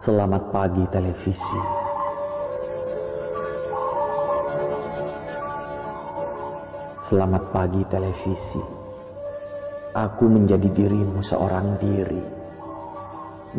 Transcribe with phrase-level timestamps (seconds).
[0.00, 1.60] Selamat pagi televisi.
[6.96, 8.64] Selamat pagi televisi.
[9.92, 12.24] Aku menjadi dirimu seorang diri.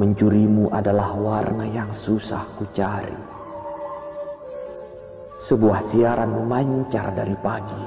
[0.02, 3.22] Mencurimu adalah warna yang susah ku cari.
[5.38, 7.86] Sebuah siaran memancar dari pagi.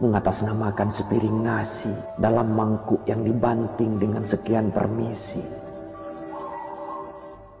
[0.00, 5.67] Mengatasnamakan sepiring nasi dalam mangkuk yang dibanting dengan sekian permisi.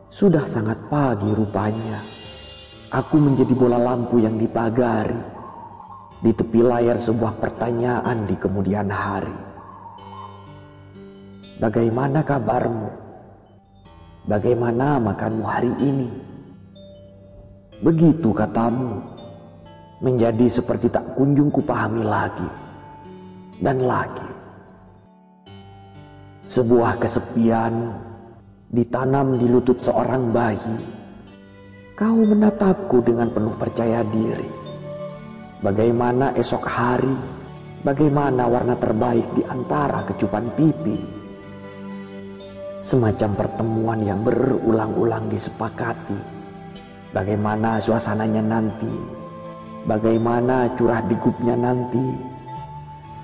[0.08, 2.00] Sudah sangat pagi rupanya.
[2.88, 5.36] Aku menjadi bola lampu yang dipagari.
[6.24, 9.36] Di tepi layar sebuah pertanyaan di kemudian hari.
[11.60, 12.88] Bagaimana kabarmu?
[14.24, 16.10] Bagaimana makanmu hari ini?
[17.84, 18.98] Begitu katamu,
[20.00, 22.48] menjadi seperti tak kunjung kupahami lagi
[23.60, 24.26] dan lagi.
[26.48, 28.07] Sebuah kesepian
[28.68, 30.76] ditanam di lutut seorang bayi.
[31.96, 34.46] Kau menatapku dengan penuh percaya diri.
[35.58, 37.16] Bagaimana esok hari,
[37.82, 41.00] bagaimana warna terbaik di antara kecupan pipi.
[42.78, 46.38] Semacam pertemuan yang berulang-ulang disepakati.
[47.10, 48.94] Bagaimana suasananya nanti,
[49.88, 52.36] bagaimana curah digupnya nanti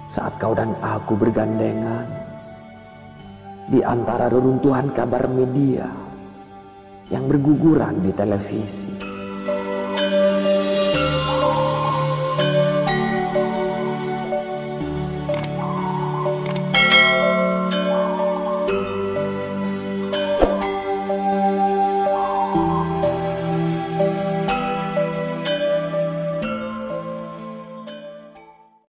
[0.08, 2.23] saat kau dan aku bergandengan
[3.64, 5.88] di antara reruntuhan kabar media
[7.08, 9.13] yang berguguran di televisi.